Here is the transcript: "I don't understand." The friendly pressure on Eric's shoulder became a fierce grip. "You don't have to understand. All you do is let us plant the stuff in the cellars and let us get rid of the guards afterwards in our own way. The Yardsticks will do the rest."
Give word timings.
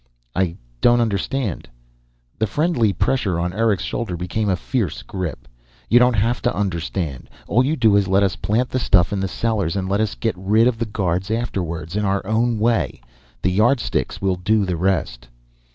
"I 0.35 0.57
don't 0.81 0.99
understand." 0.99 1.69
The 2.39 2.47
friendly 2.47 2.91
pressure 2.91 3.39
on 3.39 3.53
Eric's 3.53 3.83
shoulder 3.83 4.17
became 4.17 4.49
a 4.49 4.55
fierce 4.55 5.03
grip. 5.03 5.47
"You 5.91 5.99
don't 5.99 6.15
have 6.15 6.41
to 6.41 6.55
understand. 6.55 7.29
All 7.45 7.63
you 7.63 7.75
do 7.75 7.95
is 7.95 8.07
let 8.07 8.23
us 8.23 8.35
plant 8.35 8.69
the 8.69 8.79
stuff 8.79 9.13
in 9.13 9.19
the 9.19 9.27
cellars 9.27 9.75
and 9.75 9.87
let 9.87 10.01
us 10.01 10.15
get 10.15 10.33
rid 10.35 10.67
of 10.67 10.79
the 10.79 10.87
guards 10.87 11.29
afterwards 11.29 11.95
in 11.95 12.03
our 12.03 12.25
own 12.25 12.57
way. 12.57 12.99
The 13.43 13.51
Yardsticks 13.51 14.19
will 14.23 14.37
do 14.37 14.65
the 14.65 14.75
rest." 14.75 15.27